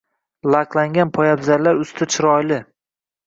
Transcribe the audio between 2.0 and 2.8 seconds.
chiroyli.